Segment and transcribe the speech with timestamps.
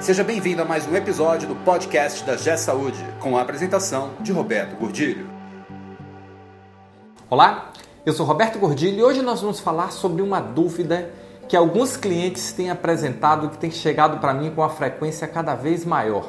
[0.00, 4.32] Seja bem-vindo a mais um episódio do podcast da G Saúde, com a apresentação de
[4.32, 5.28] Roberto Gordilho.
[7.28, 7.70] Olá,
[8.06, 11.10] eu sou Roberto Gordilho e hoje nós vamos falar sobre uma dúvida
[11.46, 15.84] que alguns clientes têm apresentado que tem chegado para mim com uma frequência cada vez
[15.84, 16.26] maior.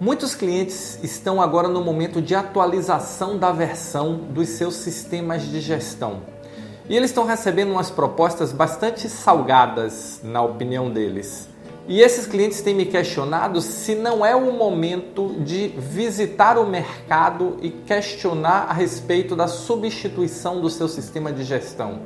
[0.00, 6.22] Muitos clientes estão agora no momento de atualização da versão dos seus sistemas de gestão.
[6.88, 11.50] E eles estão recebendo umas propostas bastante salgadas, na opinião deles.
[11.90, 17.56] E esses clientes têm me questionado se não é o momento de visitar o mercado
[17.60, 21.98] e questionar a respeito da substituição do seu sistema de gestão.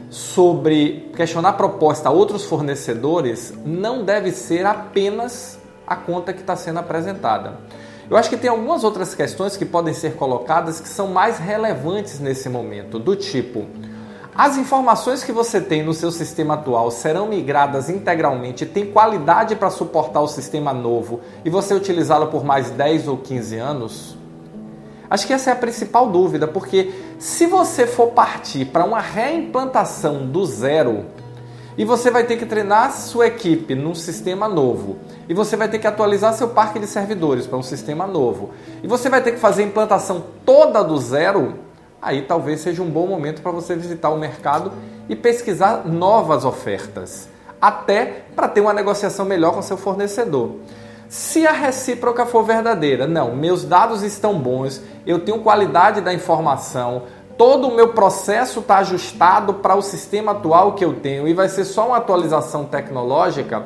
[0.09, 6.79] sobre questionar proposta a outros fornecedores não deve ser apenas a conta que está sendo
[6.79, 7.59] apresentada.
[8.11, 12.19] Eu acho que tem algumas outras questões que podem ser colocadas que são mais relevantes
[12.19, 13.66] nesse momento, do tipo:
[14.35, 19.69] as informações que você tem no seu sistema atual serão migradas integralmente, tem qualidade para
[19.69, 24.17] suportar o sistema novo e você utilizá-lo por mais 10 ou 15 anos?
[25.09, 30.28] Acho que essa é a principal dúvida, porque se você for partir para uma reimplantação
[30.28, 31.05] do zero,
[31.81, 35.00] e você vai ter que treinar sua equipe num sistema novo.
[35.28, 38.52] E você vai ter que atualizar seu parque de servidores para um sistema novo.
[38.84, 41.56] E você vai ter que fazer a implantação toda do zero.
[42.00, 44.72] Aí talvez seja um bom momento para você visitar o mercado
[45.09, 47.28] e pesquisar novas ofertas,
[47.59, 50.58] até para ter uma negociação melhor com seu fornecedor.
[51.09, 57.06] Se a recíproca for verdadeira, não, meus dados estão bons, eu tenho qualidade da informação,
[57.41, 61.50] todo o meu processo está ajustado para o sistema atual que eu tenho e vai
[61.50, 63.66] ser só uma atualização tecnológica,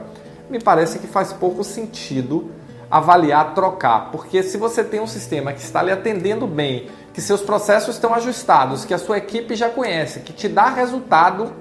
[0.50, 2.52] me parece que faz pouco sentido
[2.90, 7.41] avaliar, trocar, porque se você tem um sistema que está lhe atendendo bem, que seus
[7.41, 11.52] processos estão ajustados, que a sua equipe já conhece, que te dá resultado,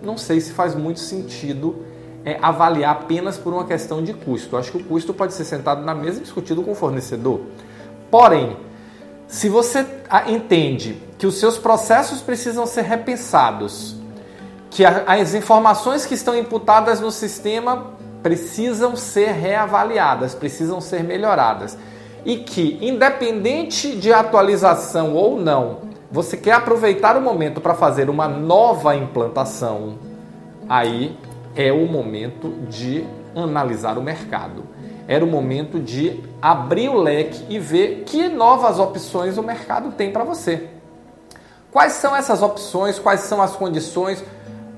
[0.00, 1.84] não sei se faz muito sentido
[2.24, 4.56] é, avaliar apenas por uma questão de custo.
[4.56, 7.40] Acho que o custo pode ser sentado na mesa e discutido com o fornecedor.
[8.08, 8.56] Porém,
[9.26, 9.84] se você
[10.28, 13.94] entende que os seus processos precisam ser repensados,
[14.70, 17.88] que as informações que estão imputadas no sistema
[18.22, 21.76] precisam ser reavaliadas, precisam ser melhoradas.
[22.24, 28.26] E que, independente de atualização ou não, você quer aproveitar o momento para fazer uma
[28.26, 29.98] nova implantação,
[30.66, 31.18] aí
[31.54, 33.04] é o momento de
[33.36, 34.64] analisar o mercado.
[35.06, 40.10] Era o momento de abrir o leque e ver que novas opções o mercado tem
[40.10, 40.79] para você.
[41.72, 42.98] Quais são essas opções?
[42.98, 44.22] Quais são as condições?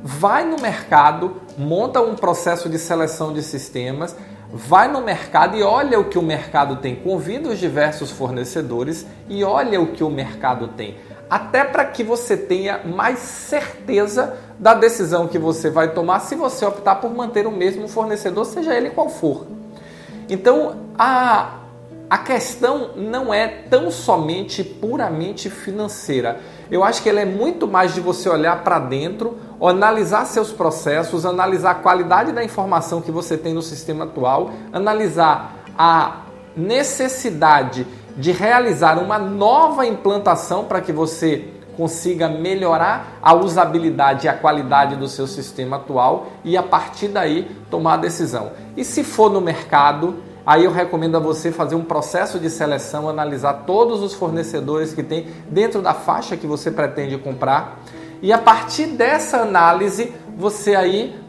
[0.02, 4.14] Vai no mercado, monta um processo de seleção de sistemas,
[4.52, 9.42] vai no mercado e olha o que o mercado tem, convida os diversos fornecedores e
[9.42, 10.96] olha o que o mercado tem,
[11.30, 16.66] até para que você tenha mais certeza da decisão que você vai tomar se você
[16.66, 19.46] optar por manter o mesmo fornecedor, seja ele qual for.
[20.28, 21.62] Então, a
[22.12, 26.40] a questão não é tão somente puramente financeira.
[26.72, 31.26] Eu acho que ela é muito mais de você olhar para dentro, analisar seus processos,
[31.26, 36.22] analisar a qualidade da informação que você tem no sistema atual, analisar a
[36.56, 37.86] necessidade
[38.16, 41.46] de realizar uma nova implantação para que você
[41.76, 47.54] consiga melhorar a usabilidade e a qualidade do seu sistema atual e a partir daí
[47.70, 48.52] tomar a decisão.
[48.78, 53.08] E se for no mercado, aí eu recomendo a você fazer um processo de seleção,
[53.08, 57.80] analisar todos os fornecedores que tem dentro da faixa que você pretende comprar.
[58.20, 61.20] E a partir dessa análise, você aí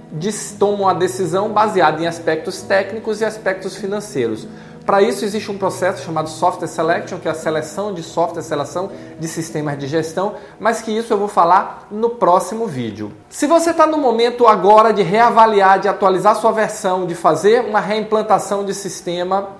[0.60, 4.48] toma uma decisão baseada em aspectos técnicos e aspectos financeiros.
[4.86, 8.92] Para isso existe um processo chamado Software Selection, que é a seleção de software, seleção
[9.18, 13.14] de sistemas de gestão, mas que isso eu vou falar no próximo vídeo.
[13.30, 17.80] Se você está no momento agora de reavaliar, de atualizar sua versão, de fazer uma
[17.80, 19.52] reimplantação de sistema,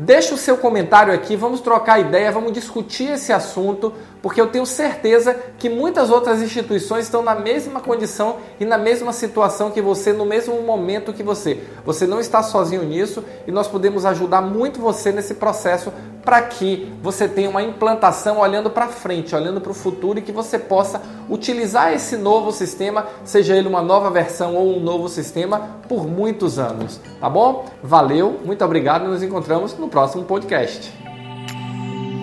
[0.00, 3.92] Deixe o seu comentário aqui, vamos trocar ideia, vamos discutir esse assunto,
[4.22, 9.12] porque eu tenho certeza que muitas outras instituições estão na mesma condição e na mesma
[9.12, 11.64] situação que você, no mesmo momento que você.
[11.84, 15.92] Você não está sozinho nisso e nós podemos ajudar muito você nesse processo
[16.28, 20.30] para que você tenha uma implantação olhando para frente, olhando para o futuro e que
[20.30, 25.80] você possa utilizar esse novo sistema, seja ele uma nova versão ou um novo sistema,
[25.88, 27.00] por muitos anos.
[27.18, 27.64] Tá bom?
[27.82, 30.92] Valeu, muito obrigado e nos encontramos no próximo podcast.